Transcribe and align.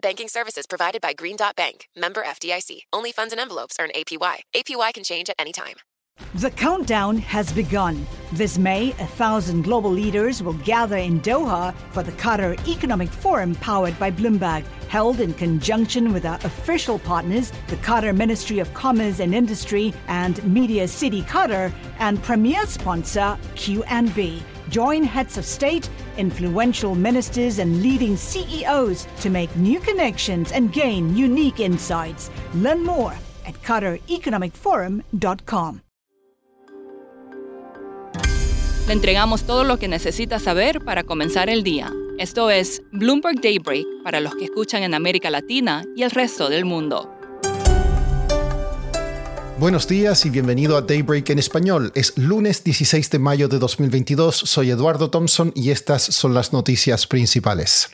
Banking 0.00 0.28
services 0.28 0.66
provided 0.66 1.00
by 1.00 1.12
Green 1.12 1.36
Dot 1.36 1.56
Bank, 1.56 1.88
member 1.96 2.22
FDIC. 2.22 2.82
Only 2.92 3.10
funds 3.10 3.32
and 3.32 3.40
envelopes 3.40 3.76
earn 3.80 3.90
APY. 3.94 4.42
APY 4.54 4.94
can 4.94 5.02
change 5.02 5.28
at 5.28 5.36
any 5.38 5.52
time. 5.52 5.74
The 6.34 6.50
countdown 6.50 7.16
has 7.18 7.52
begun. 7.52 8.06
This 8.32 8.58
May, 8.58 8.90
a 8.90 9.06
thousand 9.06 9.62
global 9.62 9.90
leaders 9.90 10.42
will 10.42 10.54
gather 10.64 10.96
in 10.96 11.20
Doha 11.20 11.74
for 11.92 12.02
the 12.02 12.12
Qatar 12.12 12.58
Economic 12.68 13.08
Forum 13.08 13.54
powered 13.56 13.98
by 13.98 14.10
Bloomberg, 14.10 14.64
held 14.88 15.20
in 15.20 15.32
conjunction 15.34 16.12
with 16.12 16.26
our 16.26 16.38
official 16.44 16.98
partners, 16.98 17.52
the 17.68 17.76
Qatar 17.76 18.16
Ministry 18.16 18.58
of 18.58 18.72
Commerce 18.74 19.20
and 19.20 19.34
Industry 19.34 19.94
and 20.08 20.42
Media 20.44 20.86
City 20.88 21.22
Qatar, 21.22 21.72
and 21.98 22.22
premier 22.22 22.66
sponsor 22.66 23.38
QNB. 23.54 24.42
Join 24.70 25.02
heads 25.02 25.38
of 25.38 25.44
state, 25.44 25.88
influential 26.18 26.94
ministers, 26.94 27.58
and 27.58 27.82
leading 27.82 28.16
CEOs 28.16 29.06
to 29.22 29.30
make 29.30 29.48
new 29.56 29.80
connections 29.80 30.52
and 30.52 30.70
gain 30.72 31.16
unique 31.16 31.58
insights. 31.60 32.30
Learn 32.54 32.84
more 32.84 33.14
at 33.46 33.54
QatarEconomicForum.com. 33.62 35.80
Le 38.86 38.92
entregamos 38.94 39.44
todo 39.44 39.64
lo 39.64 39.78
que 39.78 39.86
necesita 39.86 40.38
saber 40.38 40.82
para 40.82 41.04
comenzar 41.04 41.50
el 41.50 41.62
día. 41.62 41.92
Esto 42.18 42.50
es 42.50 42.82
Bloomberg 42.90 43.42
Daybreak 43.42 43.84
para 44.02 44.20
los 44.20 44.34
que 44.34 44.46
escuchan 44.46 44.82
en 44.82 44.94
América 44.94 45.28
Latina 45.30 45.84
y 45.94 46.04
el 46.04 46.10
resto 46.10 46.48
del 46.48 46.64
mundo. 46.64 47.17
Buenos 49.58 49.88
días 49.88 50.24
y 50.24 50.30
bienvenido 50.30 50.76
a 50.76 50.82
Daybreak 50.82 51.30
en 51.30 51.40
español. 51.40 51.90
Es 51.96 52.16
lunes 52.16 52.62
16 52.62 53.10
de 53.10 53.18
mayo 53.18 53.48
de 53.48 53.58
2022. 53.58 54.36
Soy 54.36 54.70
Eduardo 54.70 55.10
Thompson 55.10 55.50
y 55.56 55.70
estas 55.70 56.00
son 56.02 56.32
las 56.32 56.52
noticias 56.52 57.08
principales. 57.08 57.90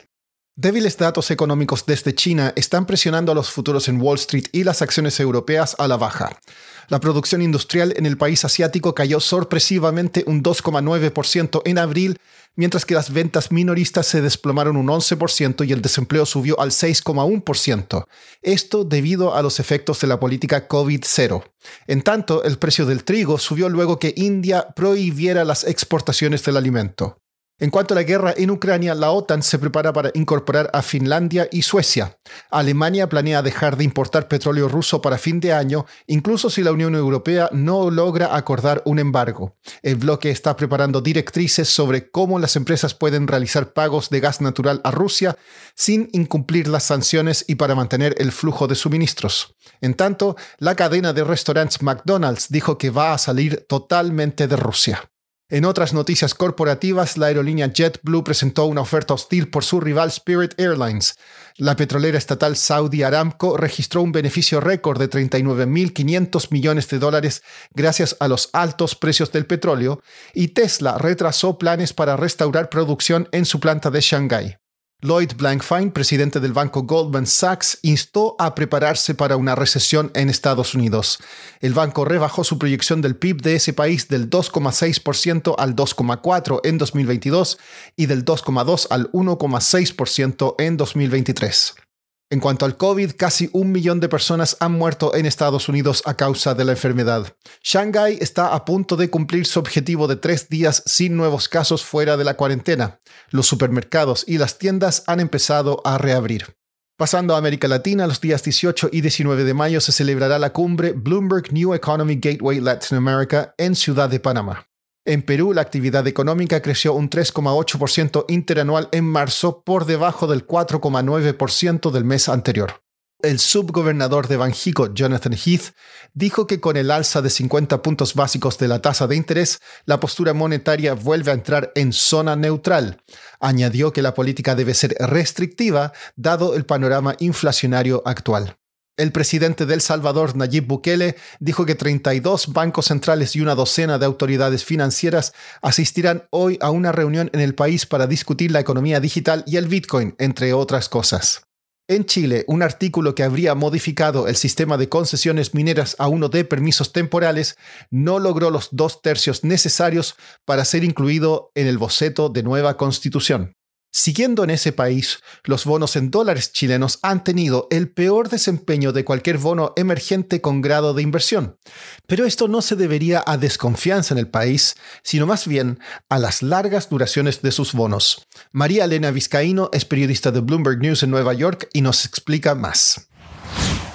Débiles 0.57 0.95
datos 0.95 1.31
económicos 1.31 1.85
desde 1.85 2.15
China 2.15 2.53
están 2.55 2.85
presionando 2.85 3.29
a 3.29 3.35
los 3.35 3.51
futuros 3.51 3.89
en 3.89 3.99
Wall 4.01 4.15
Street 4.15 4.45
y 4.53 4.63
las 4.63 4.81
acciones 4.81 5.19
europeas 5.19 5.75
a 5.79 5.85
la 5.89 5.97
baja. 5.97 6.39
La 6.87 7.01
producción 7.01 7.41
industrial 7.41 7.93
en 7.97 8.05
el 8.05 8.17
país 8.17 8.45
asiático 8.45 8.95
cayó 8.95 9.19
sorpresivamente 9.19 10.23
un 10.27 10.41
2,9% 10.41 11.61
en 11.65 11.77
abril, 11.77 12.21
mientras 12.55 12.85
que 12.85 12.93
las 12.93 13.11
ventas 13.11 13.51
minoristas 13.51 14.07
se 14.07 14.21
desplomaron 14.21 14.77
un 14.77 14.87
11% 14.87 15.67
y 15.67 15.73
el 15.73 15.81
desempleo 15.81 16.25
subió 16.25 16.57
al 16.61 16.71
6,1%. 16.71 18.05
Esto 18.41 18.85
debido 18.85 19.35
a 19.35 19.41
los 19.41 19.59
efectos 19.59 19.99
de 19.99 20.07
la 20.07 20.21
política 20.21 20.69
COVID-0. 20.69 21.43
En 21.87 22.01
tanto, 22.01 22.45
el 22.45 22.57
precio 22.59 22.85
del 22.85 23.03
trigo 23.03 23.39
subió 23.39 23.67
luego 23.67 23.99
que 23.99 24.13
India 24.15 24.69
prohibiera 24.73 25.43
las 25.43 25.65
exportaciones 25.65 26.45
del 26.45 26.55
alimento. 26.55 27.17
En 27.57 27.69
cuanto 27.69 27.93
a 27.93 27.95
la 27.95 28.03
guerra 28.03 28.33
en 28.35 28.51
Ucrania, 28.51 28.93
la 28.95 29.11
OTAN 29.11 29.41
se 29.41 29.57
prepara 29.57 29.93
para 29.93 30.11
incorporar 30.13 30.69
a 30.73 30.81
Finlandia 30.81 31.47
y 31.49 31.61
Suecia. 31.61 32.19
Alemania 32.51 33.07
planea 33.07 33.41
dejar 33.41 33.77
de 33.77 33.85
importar 33.85 34.27
petróleo 34.27 34.67
ruso 34.67 35.01
para 35.01 35.17
fin 35.17 35.39
de 35.39 35.53
año, 35.53 35.85
incluso 36.05 36.49
si 36.49 36.63
la 36.63 36.73
Unión 36.73 36.95
Europea 36.95 37.47
no 37.53 37.89
logra 37.91 38.35
acordar 38.35 38.81
un 38.83 38.99
embargo. 38.99 39.55
El 39.81 39.95
bloque 39.95 40.31
está 40.31 40.57
preparando 40.57 40.99
directrices 40.99 41.69
sobre 41.69 42.11
cómo 42.11 42.39
las 42.39 42.57
empresas 42.57 42.93
pueden 42.93 43.25
realizar 43.25 43.71
pagos 43.71 44.09
de 44.09 44.19
gas 44.19 44.41
natural 44.41 44.81
a 44.83 44.91
Rusia 44.91 45.37
sin 45.75 46.09
incumplir 46.11 46.67
las 46.67 46.83
sanciones 46.83 47.45
y 47.47 47.55
para 47.55 47.73
mantener 47.73 48.15
el 48.17 48.33
flujo 48.33 48.67
de 48.67 48.75
suministros. 48.75 49.55
En 49.79 49.93
tanto, 49.93 50.35
la 50.57 50.75
cadena 50.75 51.13
de 51.13 51.23
restaurantes 51.23 51.81
McDonald's 51.81 52.49
dijo 52.49 52.77
que 52.77 52.89
va 52.89 53.13
a 53.13 53.17
salir 53.17 53.65
totalmente 53.69 54.49
de 54.49 54.57
Rusia. 54.57 55.09
En 55.47 55.63
otras 55.63 55.93
noticias 55.93 56.33
corporativas, 56.33 57.19
la 57.19 57.27
aerolínea 57.27 57.71
JetBlue 57.71 58.23
presentó 58.23 58.65
una 58.65 58.81
oferta 58.81 59.13
hostil 59.13 59.47
por 59.47 59.63
su 59.63 59.79
rival 59.79 60.09
Spirit 60.09 60.59
Airlines. 60.59 61.19
La 61.57 61.75
petrolera 61.75 62.17
estatal 62.17 62.55
Saudi 62.55 63.03
Aramco 63.03 63.55
registró 63.55 64.01
un 64.01 64.11
beneficio 64.11 64.59
récord 64.59 64.99
de 64.99 65.07
39.500 65.07 66.47
millones 66.49 66.89
de 66.89 66.97
dólares 66.97 67.43
gracias 67.75 68.17
a 68.19 68.27
los 68.27 68.49
altos 68.53 68.95
precios 68.95 69.31
del 69.31 69.45
petróleo, 69.45 70.01
y 70.33 70.47
Tesla 70.47 70.97
retrasó 70.97 71.59
planes 71.59 71.93
para 71.93 72.17
restaurar 72.17 72.69
producción 72.69 73.29
en 73.31 73.45
su 73.45 73.59
planta 73.59 73.91
de 73.91 74.01
Shanghái. 74.01 74.64
Lloyd 75.05 75.33
Blankfein, 75.37 75.91
presidente 75.91 76.39
del 76.39 76.51
banco 76.51 76.83
Goldman 76.83 77.27
Sachs, 77.27 77.77
instó 77.83 78.35
a 78.39 78.55
prepararse 78.55 79.13
para 79.13 79.37
una 79.37 79.53
recesión 79.53 80.11
en 80.15 80.29
Estados 80.29 80.73
Unidos. 80.73 81.19
El 81.61 81.73
banco 81.73 82.03
rebajó 82.05 82.43
su 82.43 82.57
proyección 82.57 83.01
del 83.01 83.15
PIB 83.15 83.41
de 83.41 83.55
ese 83.55 83.73
país 83.73 84.07
del 84.07 84.29
2,6% 84.29 85.55
al 85.57 85.75
2,4% 85.75 86.61
en 86.63 86.77
2022 86.77 87.59
y 87.95 88.07
del 88.07 88.25
2,2% 88.25 88.87
al 88.89 89.11
1,6% 89.11 90.55
en 90.57 90.77
2023. 90.77 91.84
En 92.31 92.39
cuanto 92.39 92.65
al 92.65 92.75
COVID, 92.75 93.11
casi 93.15 93.49
un 93.53 93.71
millón 93.71 93.99
de 93.99 94.09
personas 94.09 94.57
han 94.59 94.71
muerto 94.71 95.13
en 95.13 95.27
Estados 95.27 95.69
Unidos 95.69 96.01
a 96.05 96.15
causa 96.15 96.55
de 96.55 96.65
la 96.65 96.71
enfermedad. 96.71 97.35
Shanghai 97.63 98.17
está 98.19 98.55
a 98.55 98.65
punto 98.65 98.97
de 98.97 99.11
cumplir 99.11 99.45
su 99.45 99.59
objetivo 99.59 100.07
de 100.07 100.15
tres 100.15 100.49
días 100.49 100.81
sin 100.87 101.15
nuevos 101.15 101.47
casos 101.47 101.85
fuera 101.85 102.17
de 102.17 102.23
la 102.23 102.35
cuarentena. 102.35 102.99
Los 103.29 103.45
supermercados 103.45 104.23
y 104.27 104.39
las 104.39 104.57
tiendas 104.57 105.03
han 105.05 105.19
empezado 105.19 105.81
a 105.85 105.99
reabrir. 105.99 106.55
Pasando 106.97 107.35
a 107.35 107.37
América 107.37 107.67
Latina, 107.67 108.07
los 108.07 108.21
días 108.21 108.41
18 108.41 108.89
y 108.91 109.01
19 109.01 109.43
de 109.43 109.53
mayo 109.53 109.79
se 109.79 109.91
celebrará 109.91 110.39
la 110.39 110.51
cumbre 110.51 110.93
Bloomberg 110.93 111.53
New 111.53 111.75
Economy 111.75 112.15
Gateway 112.15 112.59
Latin 112.59 112.97
America 112.97 113.53
en 113.57 113.75
Ciudad 113.75 114.09
de 114.09 114.19
Panamá. 114.19 114.65
En 115.07 115.21
Perú, 115.21 115.53
la 115.53 115.61
actividad 115.61 116.07
económica 116.07 116.63
creció 116.63 116.93
un 116.93 117.11
3,8% 117.11 118.25
interanual 118.27 118.89
en 118.91 119.05
marzo, 119.05 119.61
por 119.63 119.85
debajo 119.85 120.25
del 120.25 120.47
4,9% 120.47 121.91
del 121.91 122.03
mes 122.03 122.27
anterior. 122.27 122.81
El 123.21 123.37
subgobernador 123.37 124.27
de 124.27 124.37
Banjico, 124.37 124.93
Jonathan 124.93 125.33
Heath, 125.33 125.75
dijo 126.13 126.47
que 126.47 126.59
con 126.59 126.75
el 126.75 126.89
alza 126.89 127.21
de 127.21 127.29
50 127.29 127.83
puntos 127.83 128.15
básicos 128.15 128.57
de 128.57 128.67
la 128.67 128.81
tasa 128.81 129.05
de 129.05 129.15
interés, 129.15 129.61
la 129.85 129.99
postura 129.99 130.33
monetaria 130.33 130.95
vuelve 130.95 131.29
a 131.29 131.35
entrar 131.35 131.71
en 131.75 131.93
zona 131.93 132.35
neutral. 132.35 133.03
Añadió 133.39 133.93
que 133.93 134.01
la 134.01 134.15
política 134.15 134.55
debe 134.55 134.73
ser 134.73 134.95
restrictiva, 134.99 135.93
dado 136.15 136.55
el 136.55 136.65
panorama 136.65 137.15
inflacionario 137.19 138.01
actual. 138.05 138.57
El 138.97 139.11
presidente 139.11 139.65
de 139.65 139.73
El 139.73 139.81
Salvador, 139.81 140.37
Nayib 140.37 140.67
Bukele, 140.67 141.17
dijo 141.41 141.65
que 141.65 141.75
32 141.75 142.53
bancos 142.53 142.85
centrales 142.85 143.35
y 143.35 143.41
una 143.41 143.53
docena 143.53 143.97
de 143.97 144.05
autoridades 144.05 144.63
financieras 144.63 145.33
asistirán 145.61 146.23
hoy 146.29 146.57
a 146.61 146.71
una 146.71 146.93
reunión 146.93 147.29
en 147.33 147.41
el 147.41 147.55
país 147.55 147.85
para 147.85 148.07
discutir 148.07 148.51
la 148.51 148.61
economía 148.61 149.01
digital 149.01 149.43
y 149.47 149.57
el 149.57 149.67
Bitcoin, 149.67 150.15
entre 150.17 150.53
otras 150.53 150.87
cosas. 150.87 151.41
En 151.89 152.05
Chile, 152.05 152.45
un 152.47 152.63
artículo 152.63 153.15
que 153.15 153.23
habría 153.23 153.53
modificado 153.53 154.29
el 154.29 154.37
sistema 154.37 154.77
de 154.77 154.87
concesiones 154.87 155.53
mineras 155.53 155.97
a 155.99 156.07
uno 156.07 156.29
de 156.29 156.45
permisos 156.45 156.93
temporales 156.93 157.57
no 157.91 158.19
logró 158.19 158.49
los 158.49 158.69
dos 158.71 159.01
tercios 159.01 159.43
necesarios 159.43 160.15
para 160.45 160.63
ser 160.63 160.85
incluido 160.85 161.51
en 161.53 161.67
el 161.67 161.77
boceto 161.77 162.29
de 162.29 162.43
nueva 162.43 162.77
constitución. 162.77 163.55
Siguiendo 163.97 164.43
en 164.43 164.49
ese 164.49 164.73
país, 164.73 165.19
los 165.45 165.63
bonos 165.63 165.95
en 165.95 166.11
dólares 166.11 166.51
chilenos 166.51 166.99
han 167.01 167.23
tenido 167.23 167.69
el 167.71 167.87
peor 167.87 168.27
desempeño 168.27 168.91
de 168.91 169.05
cualquier 169.05 169.37
bono 169.37 169.71
emergente 169.77 170.41
con 170.41 170.59
grado 170.59 170.93
de 170.93 171.01
inversión. 171.01 171.57
Pero 172.05 172.25
esto 172.25 172.49
no 172.49 172.61
se 172.61 172.75
debería 172.75 173.23
a 173.25 173.37
desconfianza 173.37 174.13
en 174.13 174.17
el 174.17 174.27
país, 174.27 174.75
sino 175.01 175.25
más 175.25 175.47
bien 175.47 175.79
a 176.09 176.19
las 176.19 176.43
largas 176.43 176.89
duraciones 176.89 177.41
de 177.41 177.53
sus 177.53 177.71
bonos. 177.71 178.27
María 178.51 178.83
Elena 178.83 179.11
Vizcaíno 179.11 179.69
es 179.71 179.85
periodista 179.85 180.29
de 180.29 180.41
Bloomberg 180.41 180.79
News 180.79 181.01
en 181.03 181.11
Nueva 181.11 181.33
York 181.33 181.69
y 181.71 181.79
nos 181.79 182.03
explica 182.03 182.53
más. 182.53 183.07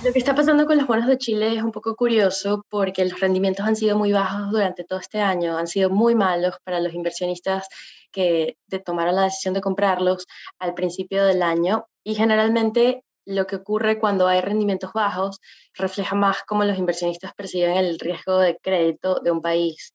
Lo 0.02 0.14
que 0.14 0.18
está 0.18 0.34
pasando 0.34 0.64
con 0.64 0.78
los 0.78 0.86
bonos 0.86 1.06
de 1.06 1.18
Chile 1.18 1.54
es 1.56 1.62
un 1.62 1.72
poco 1.72 1.94
curioso 1.94 2.64
porque 2.70 3.04
los 3.04 3.20
rendimientos 3.20 3.66
han 3.66 3.76
sido 3.76 3.98
muy 3.98 4.12
bajos 4.12 4.50
durante 4.50 4.82
todo 4.82 4.98
este 4.98 5.20
año, 5.20 5.58
han 5.58 5.66
sido 5.66 5.90
muy 5.90 6.14
malos 6.14 6.54
para 6.64 6.80
los 6.80 6.94
inversionistas 6.94 7.68
que 8.10 8.56
tomaron 8.82 9.16
la 9.16 9.24
decisión 9.24 9.52
de 9.52 9.60
comprarlos 9.60 10.26
al 10.58 10.72
principio 10.72 11.26
del 11.26 11.42
año 11.42 11.84
y 12.02 12.14
generalmente 12.14 13.04
lo 13.26 13.46
que 13.46 13.56
ocurre 13.56 13.98
cuando 13.98 14.26
hay 14.26 14.40
rendimientos 14.40 14.94
bajos 14.94 15.38
refleja 15.74 16.16
más 16.16 16.38
cómo 16.46 16.64
los 16.64 16.78
inversionistas 16.78 17.34
perciben 17.34 17.76
el 17.76 17.98
riesgo 17.98 18.38
de 18.38 18.56
crédito 18.56 19.20
de 19.20 19.30
un 19.30 19.42
país. 19.42 19.92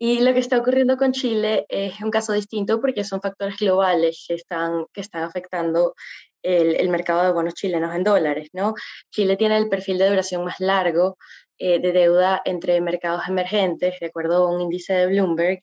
Y 0.00 0.20
lo 0.20 0.32
que 0.32 0.38
está 0.38 0.58
ocurriendo 0.58 0.96
con 0.96 1.12
Chile 1.12 1.66
es 1.68 2.00
un 2.00 2.10
caso 2.10 2.32
distinto 2.32 2.80
porque 2.80 3.02
son 3.02 3.20
factores 3.20 3.56
globales 3.56 4.26
que 4.28 4.34
están, 4.34 4.84
que 4.92 5.00
están 5.00 5.24
afectando 5.24 5.94
el, 6.42 6.88
mercado 6.88 7.24
de 7.24 7.32
bonos 7.32 7.54
chilenos 7.54 7.94
en 7.94 8.04
dólares. 8.04 8.48
¿no? 8.52 8.74
Chile 9.10 9.36
tiene 9.36 9.56
el 9.56 9.68
perfil 9.68 9.98
de 9.98 10.08
duración 10.08 10.44
más 10.44 10.60
largo 10.60 11.16
eh, 11.58 11.80
de 11.80 11.92
deuda 11.92 12.40
entre 12.44 12.80
mercados 12.80 13.22
emergentes, 13.28 13.98
de 14.00 14.06
acuerdo 14.06 14.46
a 14.46 14.54
un 14.54 14.60
índice 14.60 14.92
de 14.92 15.06
Bloomberg, 15.06 15.62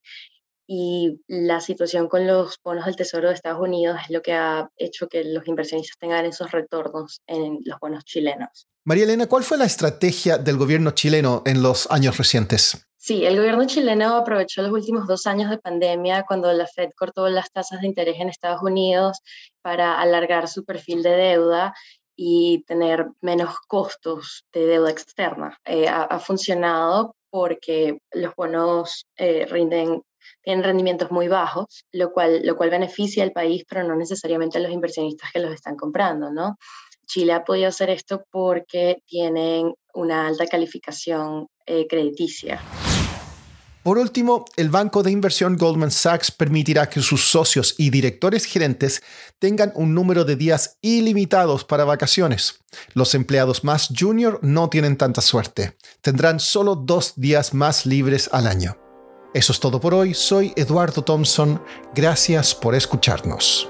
y 0.67 1.21
la 1.27 1.61
situación 1.61 2.07
con 2.07 2.25
los 2.25 2.59
bonos 2.63 2.85
del 2.85 2.95
Tesoro 2.95 3.27
de 3.27 3.35
Estados 3.35 3.61
Unidos 3.61 3.99
es 4.03 4.09
lo 4.09 4.21
que 4.21 4.33
ha 4.33 4.69
hecho 4.77 5.07
que 5.07 5.23
los 5.23 5.47
inversionistas 5.47 5.97
tengan 5.99 6.25
esos 6.25 6.51
retornos 6.51 7.21
en 7.27 7.59
los 7.65 7.79
bonos 7.79 8.03
chilenos. 8.03 8.67
María 8.83 9.03
Elena, 9.03 9.27
¿cuál 9.27 9.43
fue 9.43 9.57
la 9.57 9.65
estrategia 9.65 10.37
del 10.37 10.57
gobierno 10.57 10.91
chileno 10.91 11.43
en 11.45 11.61
los 11.61 11.89
años 11.91 12.17
recientes? 12.17 12.84
Sí, 13.05 13.23
el 13.23 13.37
gobierno 13.37 13.67
chileno 13.67 14.15
aprovechó 14.15 14.63
los 14.63 14.71
últimos 14.71 15.05
dos 15.05 15.27
años 15.27 15.51
de 15.51 15.59
pandemia 15.59 16.23
cuando 16.27 16.51
la 16.51 16.65
Fed 16.65 16.89
cortó 16.97 17.29
las 17.29 17.51
tasas 17.51 17.81
de 17.81 17.85
interés 17.85 18.19
en 18.19 18.29
Estados 18.29 18.63
Unidos 18.63 19.19
para 19.61 20.01
alargar 20.01 20.47
su 20.47 20.65
perfil 20.65 21.03
de 21.03 21.11
deuda 21.11 21.75
y 22.15 22.63
tener 22.63 23.05
menos 23.21 23.59
costos 23.67 24.47
de 24.51 24.65
deuda 24.65 24.89
externa. 24.89 25.55
Eh, 25.65 25.87
ha, 25.87 26.17
funcionado 26.17 27.15
porque 27.29 27.99
los 28.11 28.33
bonos 28.35 29.05
eh, 29.17 29.45
rinden 29.45 30.01
tienen 30.41 30.63
rendimientos 30.63 31.11
muy 31.11 31.27
bajos, 31.27 31.85
lo 31.91 32.11
cual, 32.11 32.41
lo 32.43 32.57
cual 32.57 32.71
beneficia 32.71 33.21
al 33.21 33.33
país, 33.33 33.65
pero 33.69 33.83
no 33.83 33.95
necesariamente 33.95 34.57
a 34.57 34.61
los 34.61 34.71
inversionistas 34.71 35.31
que 35.31 35.41
los 35.41 35.53
están 35.53 35.75
comprando, 35.75 36.31
¿no? 36.31 36.57
Chile 37.05 37.33
ha 37.33 37.43
podido 37.43 37.67
hacer 37.67 37.91
esto 37.91 38.25
porque 38.31 39.03
tienen 39.05 39.75
una 39.93 40.25
alta 40.25 40.47
calificación 40.47 41.47
eh, 41.67 41.85
crediticia. 41.87 42.59
Por 43.85 43.99
último, 43.99 44.45
el 44.55 44.71
banco 44.71 45.03
de 45.03 45.11
inversión 45.11 45.57
Goldman 45.57 45.91
Sachs 45.91 46.31
permitirá 46.31 46.89
que 46.89 47.03
sus 47.03 47.29
socios 47.29 47.75
y 47.77 47.91
directores 47.91 48.45
gerentes 48.45 49.03
tengan 49.37 49.71
un 49.75 49.93
número 49.93 50.25
de 50.25 50.35
días 50.35 50.79
ilimitados 50.81 51.63
para 51.65 51.85
vacaciones. 51.85 52.63
Los 52.95 53.13
empleados 53.13 53.63
más 53.63 53.89
junior 53.95 54.39
no 54.41 54.71
tienen 54.71 54.97
tanta 54.97 55.21
suerte. 55.21 55.77
Tendrán 56.01 56.39
solo 56.39 56.75
dos 56.75 57.13
días 57.15 57.53
más 57.53 57.85
libres 57.85 58.27
al 58.31 58.47
año. 58.47 58.75
Eso 59.35 59.53
es 59.53 59.59
todo 59.59 59.79
por 59.79 59.93
hoy. 59.93 60.15
Soy 60.15 60.51
Eduardo 60.55 61.03
Thompson. 61.03 61.61
Gracias 61.93 62.55
por 62.55 62.73
escucharnos. 62.73 63.69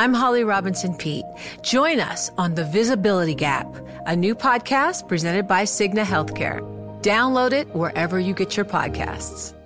I'm 0.00 0.14
Holly 0.14 0.44
Robinson 0.44 0.94
Pete. 0.94 1.26
Join 1.60 2.00
us 2.00 2.30
on 2.38 2.54
The 2.54 2.64
Visibility 2.64 3.34
Gap, 3.34 3.66
a 4.06 4.16
new 4.16 4.34
podcast 4.34 5.06
presented 5.06 5.46
by 5.46 5.64
Cigna 5.64 6.04
Healthcare. 6.04 6.62
Download 7.02 7.52
it 7.52 7.68
wherever 7.74 8.18
you 8.18 8.32
get 8.32 8.56
your 8.56 8.64
podcasts. 8.64 9.59